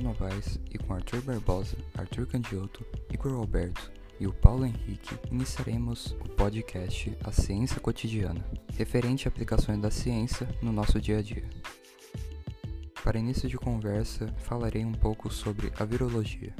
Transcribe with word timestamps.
Fernando 0.00 0.02
Novaes 0.02 0.58
e 0.72 0.78
com 0.78 0.94
Arthur 0.94 1.20
Barbosa, 1.20 1.76
Arthur 1.94 2.26
Candioto, 2.26 2.84
Igor 3.12 3.32
Alberto 3.34 3.92
e 4.18 4.26
o 4.26 4.32
Paulo 4.32 4.64
Henrique, 4.64 5.14
iniciaremos 5.30 6.12
o 6.12 6.28
podcast 6.28 7.16
A 7.22 7.30
Ciência 7.30 7.80
Cotidiana, 7.80 8.44
referente 8.76 9.28
a 9.28 9.30
aplicações 9.30 9.78
da 9.78 9.90
ciência 9.90 10.48
no 10.62 10.72
nosso 10.72 11.00
dia 11.00 11.18
a 11.18 11.22
dia. 11.22 11.44
Para 13.04 13.18
início 13.18 13.48
de 13.48 13.56
conversa, 13.56 14.26
falarei 14.38 14.84
um 14.84 14.92
pouco 14.92 15.30
sobre 15.30 15.72
a 15.78 15.84
virologia. 15.84 16.54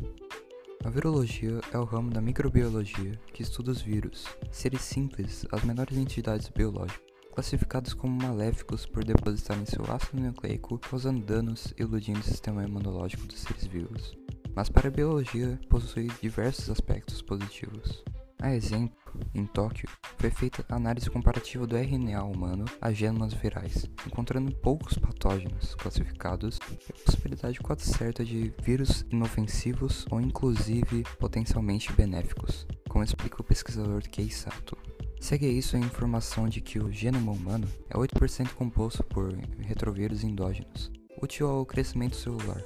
A 0.84 0.90
virologia 0.90 1.60
é 1.72 1.78
o 1.78 1.84
ramo 1.84 2.10
da 2.10 2.20
microbiologia 2.20 3.18
que 3.32 3.42
estuda 3.42 3.70
os 3.70 3.80
vírus, 3.80 4.26
seres 4.50 4.82
simples, 4.82 5.46
as 5.50 5.62
menores 5.64 5.96
entidades 5.96 6.48
biológicas, 6.48 7.09
classificados 7.40 7.94
como 7.94 8.22
maléficos 8.22 8.84
por 8.84 9.02
depositarem 9.02 9.64
seu 9.64 9.82
ácido 9.90 10.20
nucleico, 10.20 10.78
causando 10.78 11.24
danos 11.24 11.72
e 11.78 11.82
iludindo 11.82 12.20
o 12.20 12.22
sistema 12.22 12.62
imunológico 12.62 13.26
dos 13.26 13.38
seres 13.38 13.66
vivos. 13.66 14.14
Mas 14.54 14.68
para 14.68 14.88
a 14.88 14.90
biologia, 14.90 15.58
possui 15.70 16.08
diversos 16.20 16.68
aspectos 16.68 17.22
positivos. 17.22 18.04
A 18.42 18.54
exemplo, 18.54 18.94
em 19.34 19.46
Tóquio, 19.46 19.88
foi 20.18 20.30
feita 20.30 20.66
análise 20.68 21.08
comparativa 21.08 21.66
do 21.66 21.78
RNA 21.78 22.22
humano 22.24 22.66
a 22.78 22.92
genomas 22.92 23.32
virais, 23.32 23.88
encontrando 24.06 24.54
poucos 24.56 24.98
patógenos 24.98 25.74
classificados 25.76 26.58
e 26.70 26.92
a 26.92 27.04
possibilidade 27.06 27.58
quase 27.60 27.86
certa 27.86 28.22
de 28.22 28.52
vírus 28.62 29.06
inofensivos 29.10 30.04
ou 30.10 30.20
inclusive 30.20 31.04
potencialmente 31.18 31.90
benéficos, 31.94 32.66
como 32.86 33.02
explica 33.02 33.40
o 33.40 33.44
pesquisador 33.44 34.02
Kei 34.02 34.30
Sato. 34.30 34.76
Segue 35.20 35.46
isso 35.46 35.76
a 35.76 35.78
informação 35.78 36.48
de 36.48 36.62
que 36.62 36.78
o 36.78 36.90
genoma 36.90 37.30
humano 37.30 37.68
é 37.90 37.94
8% 37.94 38.54
composto 38.54 39.04
por 39.04 39.32
retrovírus 39.60 40.24
endógenos, 40.24 40.90
útil 41.22 41.46
ao 41.46 41.66
crescimento 41.66 42.16
celular. 42.16 42.60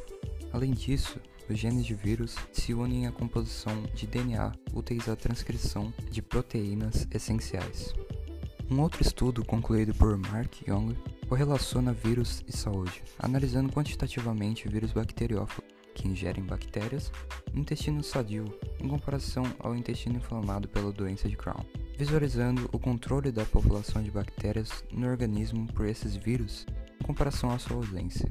Além 0.52 0.70
disso, 0.70 1.18
os 1.50 1.58
genes 1.58 1.84
de 1.84 1.94
vírus 1.94 2.36
se 2.52 2.72
unem 2.72 3.08
à 3.08 3.12
composição 3.12 3.82
de 3.94 4.06
DNA 4.06 4.52
úteis 4.72 5.08
à 5.08 5.16
transcrição 5.16 5.92
de 6.10 6.22
proteínas 6.22 7.06
essenciais. 7.12 7.92
Um 8.70 8.80
outro 8.80 9.02
estudo 9.02 9.44
concluído 9.44 9.92
por 9.92 10.16
Mark 10.16 10.62
Young 10.66 10.96
correlaciona 11.28 11.92
vírus 11.92 12.42
e 12.46 12.56
saúde, 12.56 13.02
analisando 13.18 13.72
quantitativamente 13.72 14.68
vírus 14.68 14.92
bacteriófagos 14.92 15.74
que 15.94 16.08
ingerem 16.08 16.44
bactérias 16.44 17.10
no 17.52 17.60
intestino 17.60 18.02
sadio 18.02 18.44
em 18.80 18.88
comparação 18.88 19.44
ao 19.58 19.76
intestino 19.76 20.16
inflamado 20.16 20.68
pela 20.68 20.92
doença 20.92 21.28
de 21.28 21.36
Crohn, 21.36 21.62
visualizando 21.96 22.68
o 22.72 22.78
controle 22.78 23.30
da 23.30 23.44
população 23.44 24.02
de 24.02 24.10
bactérias 24.10 24.84
no 24.90 25.08
organismo 25.08 25.66
por 25.72 25.86
esses 25.86 26.16
vírus 26.16 26.66
em 27.00 27.04
comparação 27.04 27.50
à 27.50 27.58
sua 27.58 27.76
ausência. 27.76 28.28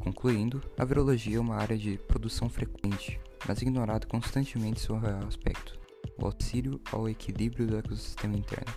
Concluindo, 0.00 0.62
a 0.78 0.84
virologia 0.84 1.36
é 1.36 1.40
uma 1.40 1.56
área 1.56 1.76
de 1.76 1.98
produção 1.98 2.48
frequente, 2.48 3.20
mas 3.46 3.62
ignorada 3.62 4.06
constantemente 4.06 4.80
seu 4.80 4.98
real 4.98 5.26
aspecto, 5.26 5.78
o 6.18 6.26
auxílio 6.26 6.80
ao 6.92 7.08
equilíbrio 7.08 7.66
do 7.66 7.76
ecossistema 7.76 8.36
interno, 8.36 8.72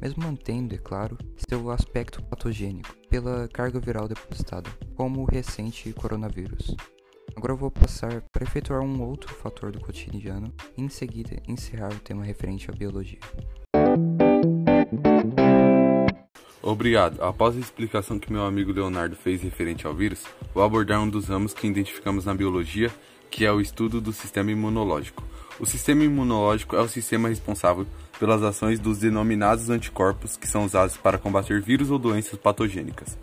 mesmo 0.00 0.22
mantendo, 0.22 0.74
é 0.74 0.78
claro, 0.78 1.18
seu 1.48 1.70
aspecto 1.70 2.22
patogênico 2.22 2.94
pela 3.10 3.48
carga 3.48 3.80
viral 3.80 4.06
depositada, 4.06 4.70
como 4.94 5.20
o 5.20 5.24
recente 5.24 5.92
coronavírus. 5.92 6.76
Agora 7.38 7.54
vou 7.54 7.70
passar 7.70 8.20
para 8.32 8.42
efetuar 8.42 8.80
um 8.80 9.00
outro 9.00 9.32
fator 9.32 9.70
do 9.70 9.78
cotidiano 9.78 10.52
e 10.76 10.82
em 10.82 10.88
seguida 10.88 11.40
encerrar 11.46 11.92
o 11.92 12.00
tema 12.00 12.24
referente 12.24 12.68
à 12.68 12.74
biologia. 12.74 13.20
Obrigado. 16.60 17.22
Após 17.22 17.56
a 17.56 17.60
explicação 17.60 18.18
que 18.18 18.32
meu 18.32 18.42
amigo 18.44 18.72
Leonardo 18.72 19.14
fez 19.14 19.40
referente 19.40 19.86
ao 19.86 19.94
vírus, 19.94 20.24
vou 20.52 20.64
abordar 20.64 21.00
um 21.00 21.08
dos 21.08 21.28
ramos 21.28 21.54
que 21.54 21.68
identificamos 21.68 22.24
na 22.24 22.34
biologia, 22.34 22.90
que 23.30 23.46
é 23.46 23.52
o 23.52 23.60
estudo 23.60 24.00
do 24.00 24.12
sistema 24.12 24.50
imunológico. 24.50 25.22
O 25.60 25.64
sistema 25.64 26.02
imunológico 26.02 26.74
é 26.74 26.80
o 26.80 26.88
sistema 26.88 27.28
responsável 27.28 27.86
pelas 28.18 28.42
ações 28.42 28.80
dos 28.80 28.98
denominados 28.98 29.70
anticorpos 29.70 30.36
que 30.36 30.48
são 30.48 30.64
usados 30.64 30.96
para 30.96 31.18
combater 31.18 31.62
vírus 31.62 31.88
ou 31.88 32.00
doenças 32.00 32.36
patogênicas. 32.36 33.16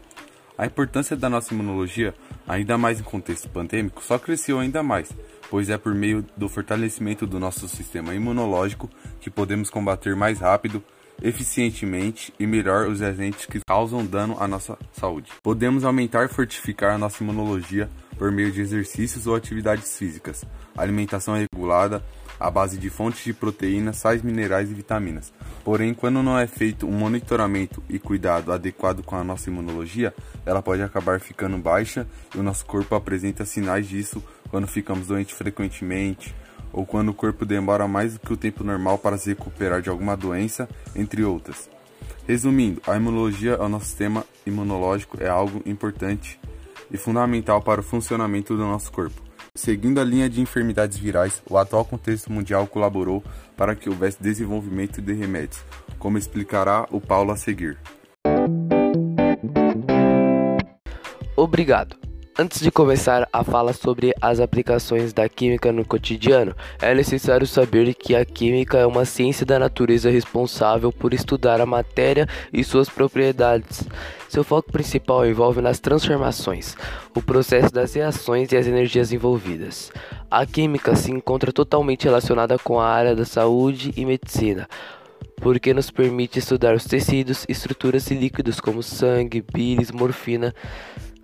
A 0.58 0.66
importância 0.66 1.18
da 1.18 1.30
nossa 1.30 1.54
imunologia, 1.54 2.14
ainda 2.48 2.78
mais 2.78 3.00
em 3.00 3.04
contexto 3.04 3.50
pandêmico, 3.50 4.02
só 4.02 4.18
cresceu 4.18 4.60
ainda 4.60 4.82
mais, 4.82 5.10
pois 5.50 5.70
é 5.70 5.78
por 5.78 5.94
meio 5.94 6.26
do 6.38 6.48
fortalecimento 6.48 7.28
do 7.28 7.40
nosso 7.40 7.68
sistema 7.68 8.14
imunológico 8.16 8.90
que 9.20 9.30
podemos 9.30 9.70
combater 9.70 10.16
mais 10.16 10.40
rápido 10.40 10.82
eficientemente 11.22 12.34
e 12.40 12.46
melhor 12.46 12.88
os 12.88 13.02
agentes 13.02 13.46
que 13.46 13.60
causam 13.66 14.06
dano 14.06 14.38
à 14.40 14.48
nossa 14.48 14.78
saúde. 14.94 15.32
Podemos 15.42 15.84
aumentar 15.84 16.26
e 16.26 16.30
fortificar 16.30 16.94
a 16.94 16.98
nossa 16.98 17.24
imunologia 17.24 17.90
por 18.18 18.32
meio 18.32 18.52
de 18.52 18.62
exercícios 18.62 19.28
ou 19.28 19.36
atividades 19.36 19.98
físicas, 19.98 20.44
alimentação 20.78 21.36
regulada, 21.36 22.04
à 22.40 22.50
base 22.52 22.78
de 22.78 22.90
fontes 22.90 23.24
de 23.24 23.34
proteínas, 23.34 23.98
sais 23.98 24.22
minerais 24.22 24.70
e 24.70 24.74
vitaminas. 24.74 25.34
Porém, 25.66 25.96
quando 25.96 26.22
não 26.22 26.38
é 26.38 26.46
feito 26.46 26.86
um 26.86 26.92
monitoramento 26.92 27.82
e 27.90 27.98
cuidado 27.98 28.52
adequado 28.52 29.02
com 29.02 29.16
a 29.16 29.24
nossa 29.24 29.50
imunologia, 29.50 30.14
ela 30.46 30.62
pode 30.62 30.84
acabar 30.84 31.20
ficando 31.20 31.58
baixa 31.58 32.08
e 32.36 32.38
o 32.38 32.44
nosso 32.44 32.64
corpo 32.68 32.94
apresenta 32.94 33.44
sinais 33.46 33.88
disso 33.88 34.24
quando 34.52 34.68
ficamos 34.68 35.08
doentes 35.08 35.36
frequentemente, 35.36 36.36
ou 36.72 36.86
quando 36.86 37.10
o 37.10 37.16
corpo 37.16 37.48
demora 37.48 37.88
mais 37.88 38.14
do 38.14 38.20
que 38.20 38.32
o 38.32 38.38
tempo 38.38 38.64
normal 38.64 39.00
para 39.00 39.18
se 39.18 39.30
recuperar 39.30 39.82
de 39.82 39.90
alguma 39.90 40.16
doença, 40.16 40.70
entre 40.96 41.24
outras. 41.24 41.68
Resumindo, 42.28 42.80
a 42.86 42.96
imunologia 42.96 43.56
ao 43.56 43.68
nosso 43.68 43.88
sistema 43.88 44.24
imunológico 44.46 45.18
é 45.20 45.28
algo 45.28 45.64
importante 45.66 46.40
e 46.92 46.98
fundamental 46.98 47.60
para 47.60 47.82
o 47.82 47.84
funcionamento 47.84 48.56
do 48.56 48.62
nosso 48.62 48.92
corpo. 48.92 49.20
Seguindo 49.58 50.02
a 50.02 50.04
linha 50.04 50.30
de 50.30 50.42
enfermidades 50.42 50.98
virais, 50.98 51.42
o 51.50 51.58
atual 51.58 51.86
contexto 51.86 52.30
mundial 52.30 52.68
colaborou 52.68 53.24
para 53.56 53.74
que 53.74 53.90
houvesse 53.90 54.22
desenvolvimento 54.22 55.02
de 55.02 55.14
remédios, 55.14 55.64
como 55.98 56.18
explicará 56.18 56.86
o 56.92 57.00
Paulo 57.00 57.32
a 57.32 57.38
seguir. 57.38 57.78
Obrigado. 61.38 62.05
Antes 62.38 62.60
de 62.60 62.70
começar 62.70 63.30
a 63.32 63.46
falar 63.46 63.72
sobre 63.72 64.14
as 64.20 64.42
aplicações 64.42 65.14
da 65.14 65.30
química 65.30 65.72
no 65.72 65.86
cotidiano, 65.86 66.54
é 66.82 66.94
necessário 66.94 67.48
saber 67.48 67.94
que 67.94 68.14
a 68.14 68.26
química 68.26 68.78
é 68.78 68.86
uma 68.86 69.06
ciência 69.06 69.46
da 69.46 69.58
natureza 69.58 70.10
responsável 70.10 70.92
por 70.92 71.14
estudar 71.14 71.62
a 71.62 71.66
matéria 71.66 72.28
e 72.52 72.62
suas 72.62 72.90
propriedades. 72.90 73.88
Seu 74.28 74.44
foco 74.44 74.70
principal 74.70 75.26
envolve 75.26 75.62
nas 75.62 75.80
transformações, 75.80 76.76
o 77.16 77.22
processo 77.22 77.74
das 77.74 77.94
reações 77.94 78.52
e 78.52 78.58
as 78.58 78.68
energias 78.68 79.14
envolvidas. 79.14 79.90
A 80.30 80.46
química 80.46 80.94
se 80.94 81.12
encontra 81.12 81.54
totalmente 81.54 82.04
relacionada 82.04 82.60
com 82.60 82.82
a 82.82 82.90
área 82.90 83.16
da 83.16 83.24
saúde 83.24 83.94
e 83.96 84.06
medicina 84.06 84.68
porque 85.42 85.74
nos 85.74 85.92
permite 85.92 86.40
estudar 86.40 86.74
os 86.74 86.86
tecidos, 86.86 87.46
estruturas 87.48 88.10
e 88.10 88.16
líquidos 88.16 88.60
como 88.60 88.82
sangue, 88.82 89.44
bílis, 89.54 89.92
morfina, 89.92 90.56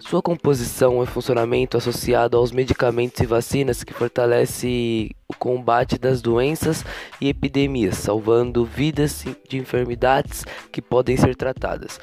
sua 0.01 0.21
composição 0.21 1.01
e 1.03 1.05
funcionamento 1.05 1.77
associado 1.77 2.35
aos 2.37 2.51
medicamentos 2.51 3.19
e 3.21 3.25
vacinas 3.25 3.83
que 3.83 3.93
fortalece 3.93 5.15
o 5.27 5.33
combate 5.33 5.97
das 5.97 6.21
doenças 6.21 6.83
e 7.19 7.29
epidemias, 7.29 7.97
salvando 7.97 8.65
vidas 8.65 9.23
de 9.47 9.57
enfermidades 9.57 10.43
que 10.71 10.81
podem 10.81 11.15
ser 11.15 11.35
tratadas 11.35 11.99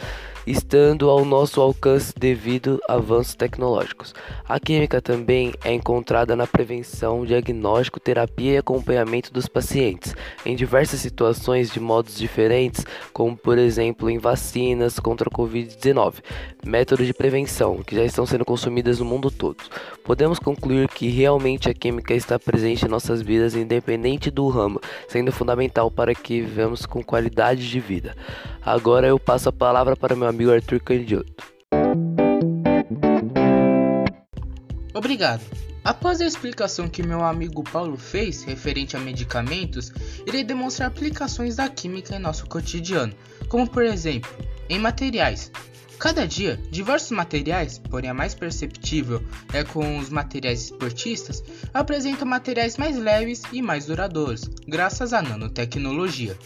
estando 0.50 1.10
ao 1.10 1.26
nosso 1.26 1.60
alcance 1.60 2.12
devido 2.16 2.80
a 2.88 2.94
avanços 2.94 3.34
tecnológicos. 3.34 4.14
A 4.48 4.58
química 4.58 5.00
também 5.00 5.52
é 5.62 5.72
encontrada 5.72 6.34
na 6.34 6.46
prevenção, 6.46 7.24
diagnóstico, 7.24 8.00
terapia 8.00 8.54
e 8.54 8.56
acompanhamento 8.56 9.32
dos 9.32 9.46
pacientes, 9.46 10.14
em 10.46 10.56
diversas 10.56 11.00
situações 11.00 11.70
de 11.70 11.78
modos 11.78 12.16
diferentes, 12.16 12.84
como 13.12 13.36
por 13.36 13.58
exemplo 13.58 14.08
em 14.08 14.18
vacinas 14.18 14.98
contra 14.98 15.28
a 15.28 15.32
Covid-19, 15.32 16.14
métodos 16.64 17.06
de 17.06 17.12
prevenção 17.12 17.82
que 17.88 17.96
já 17.96 18.04
estão 18.04 18.26
sendo 18.26 18.44
consumidas 18.44 18.98
no 18.98 19.06
mundo 19.06 19.30
todo. 19.30 19.56
Podemos 20.04 20.38
concluir 20.38 20.88
que 20.88 21.08
realmente 21.08 21.70
a 21.70 21.74
química 21.74 22.12
está 22.12 22.38
presente 22.38 22.84
em 22.84 22.88
nossas 22.88 23.22
vidas, 23.22 23.54
independente 23.54 24.30
do 24.30 24.46
ramo, 24.48 24.78
sendo 25.08 25.32
fundamental 25.32 25.90
para 25.90 26.14
que 26.14 26.42
vivamos 26.42 26.84
com 26.84 27.02
qualidade 27.02 27.66
de 27.66 27.80
vida. 27.80 28.14
Agora 28.60 29.06
eu 29.06 29.18
passo 29.18 29.48
a 29.48 29.52
palavra 29.52 29.96
para 29.96 30.14
meu 30.14 30.28
amigo 30.28 30.52
Arthur 30.52 30.80
Candioto. 30.80 31.32
Obrigado. 34.92 35.40
Após 35.82 36.20
a 36.20 36.26
explicação 36.26 36.90
que 36.90 37.02
meu 37.02 37.22
amigo 37.24 37.62
Paulo 37.62 37.96
fez 37.96 38.42
referente 38.42 38.96
a 38.98 39.00
medicamentos, 39.00 39.90
irei 40.26 40.44
demonstrar 40.44 40.88
aplicações 40.88 41.56
da 41.56 41.70
química 41.70 42.14
em 42.14 42.18
nosso 42.18 42.46
cotidiano, 42.46 43.14
como 43.48 43.66
por 43.66 43.82
exemplo, 43.82 44.30
em 44.68 44.78
materiais. 44.78 45.50
Cada 45.98 46.26
dia, 46.26 46.60
diversos 46.70 47.10
materiais, 47.10 47.78
porém 47.78 48.08
a 48.10 48.14
mais 48.14 48.34
perceptível 48.34 49.22
é 49.52 49.64
com 49.64 49.98
os 49.98 50.10
materiais 50.10 50.62
esportistas, 50.62 51.42
apresentam 51.74 52.26
materiais 52.26 52.76
mais 52.76 52.96
leves 52.96 53.42
e 53.52 53.60
mais 53.60 53.86
duradouros, 53.86 54.48
graças 54.66 55.12
à 55.12 55.20
nanotecnologia 55.20 56.36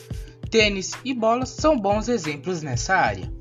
tênis 0.52 0.93
e 1.02 1.14
bolas 1.14 1.49
são 1.49 1.78
bons 1.78 2.10
exemplos 2.10 2.60
nessa 2.60 2.94
área. 2.94 3.32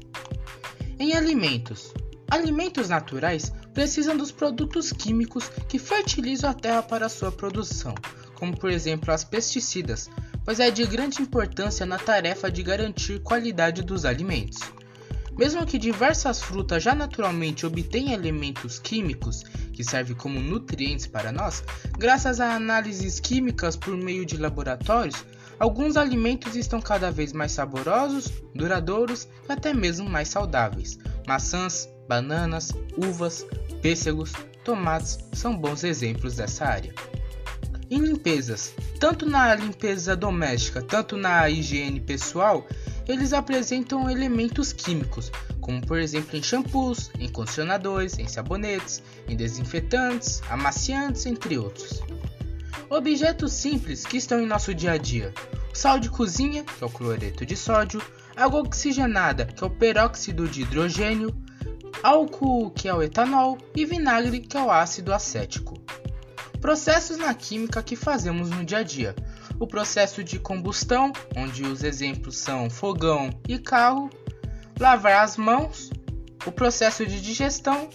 Em 0.97 1.13
alimentos. 1.13 1.93
Alimentos 2.29 2.87
naturais 2.87 3.51
precisam 3.73 4.15
dos 4.15 4.31
produtos 4.31 4.93
químicos 4.93 5.49
que 5.67 5.77
fertilizam 5.77 6.49
a 6.49 6.53
terra 6.53 6.81
para 6.81 7.09
sua 7.09 7.29
produção, 7.29 7.93
como 8.35 8.57
por 8.57 8.69
exemplo 8.69 9.11
as 9.11 9.25
pesticidas, 9.25 10.09
pois 10.45 10.61
é 10.61 10.71
de 10.71 10.85
grande 10.85 11.21
importância 11.21 11.85
na 11.85 11.99
tarefa 11.99 12.49
de 12.49 12.63
garantir 12.63 13.19
qualidade 13.19 13.83
dos 13.83 14.05
alimentos. 14.05 14.59
Mesmo 15.37 15.65
que 15.65 15.77
diversas 15.77 16.41
frutas 16.41 16.83
já 16.83 16.93
naturalmente 16.93 17.65
obtenham 17.65 18.13
elementos 18.13 18.79
químicos 18.79 19.43
que 19.73 19.83
servem 19.83 20.15
como 20.15 20.39
nutrientes 20.39 21.07
para 21.07 21.31
nós, 21.31 21.63
graças 21.97 22.39
a 22.39 22.55
análises 22.55 23.19
químicas 23.19 23.75
por 23.75 23.95
meio 23.95 24.25
de 24.25 24.37
laboratórios, 24.37 25.25
alguns 25.59 25.95
alimentos 25.95 26.55
estão 26.55 26.81
cada 26.81 27.09
vez 27.09 27.33
mais 27.33 27.51
saborosos, 27.53 28.31
duradouros 28.53 29.27
e 29.47 29.51
até 29.51 29.73
mesmo 29.73 30.09
mais 30.09 30.27
saudáveis. 30.27 30.99
Maçãs, 31.27 31.87
bananas, 32.07 32.71
uvas, 32.97 33.45
pêssegos, 33.81 34.33
tomates 34.63 35.17
são 35.33 35.57
bons 35.57 35.83
exemplos 35.83 36.35
dessa 36.35 36.65
área. 36.65 36.93
Em 37.89 37.99
limpezas, 37.99 38.73
tanto 38.99 39.25
na 39.25 39.53
limpeza 39.55 40.15
doméstica, 40.15 40.81
tanto 40.81 41.17
na 41.17 41.49
higiene 41.49 41.99
pessoal, 41.99 42.65
eles 43.11 43.33
apresentam 43.33 44.09
elementos 44.09 44.71
químicos, 44.71 45.31
como 45.59 45.85
por 45.85 45.99
exemplo 45.99 46.37
em 46.37 46.41
shampoos, 46.41 47.11
em 47.19 47.27
condicionadores, 47.27 48.17
em 48.17 48.27
sabonetes, 48.27 49.03
em 49.27 49.35
desinfetantes, 49.35 50.41
amaciantes, 50.49 51.25
entre 51.25 51.57
outros. 51.57 52.01
Objetos 52.89 53.53
simples 53.53 54.05
que 54.05 54.17
estão 54.17 54.39
em 54.41 54.45
nosso 54.45 54.73
dia 54.73 54.93
a 54.93 54.97
dia: 54.97 55.33
sal 55.73 55.99
de 55.99 56.09
cozinha, 56.09 56.63
que 56.63 56.83
é 56.83 56.87
o 56.87 56.89
cloreto 56.89 57.45
de 57.45 57.55
sódio, 57.55 58.01
água 58.35 58.61
oxigenada, 58.61 59.45
que 59.45 59.63
é 59.63 59.67
o 59.67 59.69
peróxido 59.69 60.47
de 60.47 60.61
hidrogênio, 60.61 61.35
álcool, 62.03 62.71
que 62.71 62.87
é 62.87 62.93
o 62.93 63.01
etanol, 63.01 63.57
e 63.75 63.85
vinagre, 63.85 64.39
que 64.39 64.57
é 64.57 64.61
o 64.61 64.71
ácido 64.71 65.13
acético. 65.13 65.81
Processos 66.59 67.17
na 67.17 67.33
química 67.33 67.81
que 67.81 67.95
fazemos 67.95 68.49
no 68.49 68.63
dia 68.63 68.79
a 68.79 68.83
dia. 68.83 69.15
O 69.61 69.67
processo 69.67 70.23
de 70.23 70.39
combustão, 70.39 71.13
onde 71.37 71.61
os 71.61 71.83
exemplos 71.83 72.35
são 72.35 72.67
fogão 72.67 73.29
e 73.47 73.59
carro, 73.59 74.09
lavar 74.79 75.23
as 75.23 75.37
mãos, 75.37 75.91
o 76.47 76.51
processo 76.51 77.05
de 77.05 77.21
digestão, 77.21 77.87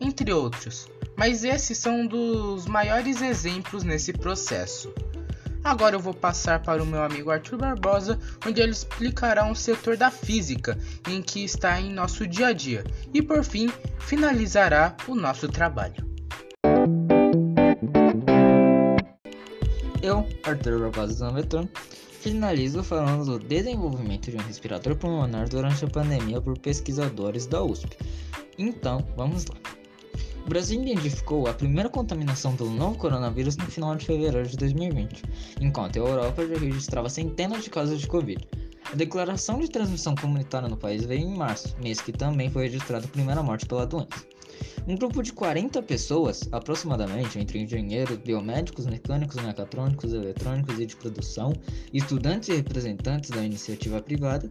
entre 0.00 0.32
outros. 0.32 0.88
Mas 1.16 1.42
esses 1.42 1.76
são 1.78 2.02
um 2.02 2.06
dos 2.06 2.66
maiores 2.66 3.20
exemplos 3.20 3.82
nesse 3.82 4.12
processo. 4.12 4.94
Agora 5.64 5.96
eu 5.96 6.00
vou 6.00 6.14
passar 6.14 6.62
para 6.62 6.80
o 6.80 6.86
meu 6.86 7.02
amigo 7.02 7.32
Arthur 7.32 7.58
Barbosa, 7.58 8.16
onde 8.46 8.60
ele 8.60 8.70
explicará 8.70 9.44
um 9.44 9.54
setor 9.54 9.96
da 9.96 10.12
física 10.12 10.78
em 11.08 11.20
que 11.20 11.42
está 11.42 11.80
em 11.80 11.92
nosso 11.92 12.24
dia 12.24 12.46
a 12.46 12.52
dia 12.52 12.84
e 13.12 13.20
por 13.20 13.42
fim 13.42 13.68
finalizará 13.98 14.96
o 15.08 15.16
nosso 15.16 15.48
trabalho. 15.48 16.09
Eu, 20.02 20.26
Arthur 20.44 20.80
Barbosa 20.80 21.12
Zambeton, 21.12 21.68
finalizo 22.20 22.82
falando 22.82 23.26
do 23.26 23.38
desenvolvimento 23.38 24.30
de 24.30 24.36
um 24.38 24.40
respirador 24.40 24.96
pulmonar 24.96 25.46
durante 25.46 25.84
a 25.84 25.88
pandemia 25.88 26.40
por 26.40 26.58
pesquisadores 26.58 27.46
da 27.46 27.62
USP. 27.62 27.98
Então, 28.56 29.06
vamos 29.14 29.44
lá. 29.44 29.56
O 30.46 30.48
Brasil 30.48 30.80
identificou 30.80 31.46
a 31.46 31.52
primeira 31.52 31.90
contaminação 31.90 32.56
pelo 32.56 32.70
novo 32.70 32.96
coronavírus 32.96 33.58
no 33.58 33.66
final 33.66 33.94
de 33.94 34.06
fevereiro 34.06 34.48
de 34.48 34.56
2020, 34.56 35.22
enquanto 35.60 35.96
a 35.96 36.08
Europa 36.08 36.48
já 36.48 36.58
registrava 36.58 37.10
centenas 37.10 37.62
de 37.62 37.68
casos 37.68 38.00
de 38.00 38.06
Covid. 38.06 38.48
A 38.90 38.96
declaração 38.96 39.60
de 39.60 39.68
transmissão 39.68 40.14
comunitária 40.14 40.66
no 40.66 40.78
país 40.78 41.04
veio 41.04 41.20
em 41.20 41.36
março, 41.36 41.76
mês 41.78 42.00
que 42.00 42.10
também 42.10 42.48
foi 42.48 42.64
registrada 42.64 43.04
a 43.04 43.10
primeira 43.10 43.42
morte 43.42 43.66
pela 43.66 43.86
doença. 43.86 44.24
Um 44.88 44.96
grupo 44.96 45.22
de 45.22 45.32
40 45.32 45.82
pessoas, 45.82 46.48
aproximadamente, 46.50 47.38
entre 47.38 47.58
engenheiros, 47.58 48.16
biomédicos, 48.16 48.86
mecânicos, 48.86 49.36
mecatrônicos, 49.36 50.12
eletrônicos 50.12 50.78
e 50.78 50.86
de 50.86 50.96
produção, 50.96 51.52
estudantes 51.92 52.48
e 52.48 52.56
representantes 52.56 53.30
da 53.30 53.44
iniciativa 53.44 54.00
privada, 54.00 54.48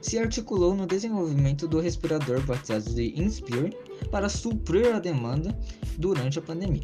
se 0.00 0.18
articulou 0.18 0.74
no 0.74 0.86
desenvolvimento 0.86 1.66
do 1.66 1.80
respirador 1.80 2.40
batizado 2.46 2.94
de 2.94 3.20
Inspire 3.20 3.76
para 4.10 4.28
suprir 4.28 4.94
a 4.94 5.00
demanda 5.00 5.56
durante 5.98 6.38
a 6.38 6.42
pandemia. 6.42 6.82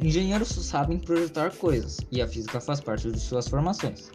Engenheiros 0.00 0.48
sabem 0.48 0.98
projetar 0.98 1.54
coisas, 1.56 1.98
e 2.10 2.20
a 2.20 2.28
física 2.28 2.60
faz 2.60 2.80
parte 2.80 3.10
de 3.10 3.20
suas 3.20 3.48
formações. 3.48 4.10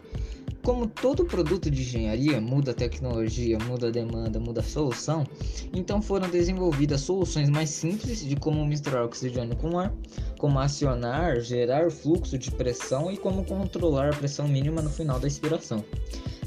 Como 0.68 0.86
todo 0.86 1.24
produto 1.24 1.70
de 1.70 1.80
engenharia 1.80 2.42
muda 2.42 2.72
a 2.72 2.74
tecnologia, 2.74 3.58
muda 3.58 3.88
a 3.88 3.90
demanda, 3.90 4.38
muda 4.38 4.60
a 4.60 4.62
solução, 4.62 5.24
então 5.72 6.02
foram 6.02 6.28
desenvolvidas 6.28 7.00
soluções 7.00 7.48
mais 7.48 7.70
simples 7.70 8.22
de 8.22 8.36
como 8.36 8.66
misturar 8.66 9.02
oxigênio 9.02 9.56
com 9.56 9.78
ar, 9.78 9.90
como 10.36 10.58
acionar, 10.58 11.40
gerar 11.40 11.90
fluxo 11.90 12.36
de 12.36 12.50
pressão 12.50 13.10
e 13.10 13.16
como 13.16 13.46
controlar 13.46 14.12
a 14.12 14.16
pressão 14.18 14.46
mínima 14.46 14.82
no 14.82 14.90
final 14.90 15.18
da 15.18 15.26
expiração. 15.26 15.82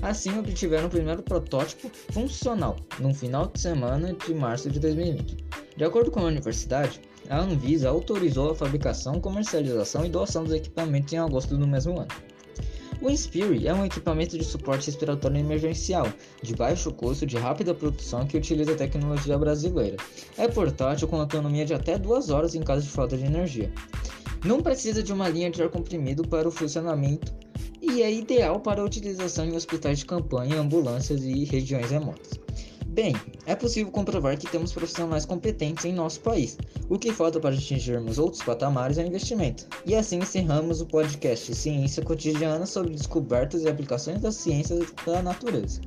Assim, 0.03 0.38
obtiveram 0.38 0.85
o 0.85 0.91
primeiro 0.91 1.24
protótipo 1.24 1.89
funcional 2.12 2.75
no 3.00 3.15
final 3.15 3.47
de 3.47 3.59
semana 3.59 4.13
de 4.13 4.35
março 4.35 4.69
de 4.69 4.79
2020. 4.79 5.35
De 5.75 5.83
acordo 5.83 6.12
com 6.12 6.19
a 6.19 6.25
universidade, 6.25 7.01
a 7.27 7.39
Anvisa 7.39 7.89
autorizou 7.89 8.51
a 8.51 8.56
fabricação, 8.56 9.19
comercialização 9.19 10.06
e 10.06 10.09
doação 10.09 10.44
dos 10.44 10.53
equipamentos 10.53 11.12
em 11.12 11.17
agosto 11.17 11.57
do 11.57 11.67
mesmo 11.67 12.00
ano. 12.00 12.31
O 13.01 13.09
Inspire 13.09 13.68
é 13.68 13.74
um 13.74 13.83
equipamento 13.83 14.38
de 14.38 14.44
suporte 14.44 14.86
respiratório 14.86 15.38
emergencial, 15.38 16.07
de 16.44 16.56
baixo 16.56 16.92
custo, 16.92 17.25
de 17.25 17.36
rápida 17.36 17.74
produção 17.74 18.27
que 18.27 18.38
utiliza 18.38 18.74
a 18.74 18.75
tecnologia 18.75 19.39
brasileira. 19.39 19.98
É 20.38 20.48
portátil 20.48 21.07
com 21.07 21.19
autonomia 21.19 21.65
de 21.65 21.74
até 21.74 21.98
2 21.98 22.30
horas 22.30 22.53
em 22.53 22.62
caso 22.62 22.83
de 22.86 22.92
falta 22.92 23.18
de 23.18 23.25
energia. 23.25 23.74
Não 24.45 24.62
precisa 24.62 25.01
de 25.01 25.12
uma 25.12 25.27
linha 25.27 25.50
de 25.50 25.63
ar 25.63 25.69
comprimido 25.69 26.27
para 26.27 26.48
o 26.48 26.51
funcionamento 26.51 27.33
e 27.81 28.03
é 28.03 28.13
ideal 28.13 28.59
para 28.59 28.83
utilização 28.83 29.45
em 29.45 29.56
hospitais 29.56 29.98
de 29.98 30.06
campanha, 30.06 30.62
ambulâncias 30.62 31.24
e 31.24 31.44
regiões 31.44 31.89
remotas. 31.89 32.39
Bem, 32.91 33.15
é 33.45 33.55
possível 33.55 33.89
comprovar 33.89 34.38
que 34.38 34.51
temos 34.51 34.73
profissionais 34.73 35.25
competentes 35.25 35.85
em 35.85 35.93
nosso 35.93 36.19
país. 36.19 36.57
O 36.89 36.99
que 36.99 37.13
falta 37.13 37.39
para 37.39 37.55
atingirmos 37.55 38.19
outros 38.19 38.43
patamares 38.43 38.97
é 38.97 39.07
investimento. 39.07 39.65
E 39.85 39.95
assim 39.95 40.17
encerramos 40.17 40.81
o 40.81 40.85
podcast 40.85 41.55
Ciência 41.55 42.03
Cotidiana 42.03 42.65
sobre 42.65 42.91
descobertas 42.91 43.63
e 43.63 43.69
aplicações 43.69 44.19
das 44.19 44.35
ciências 44.35 44.91
da 45.05 45.23
natureza. 45.23 45.79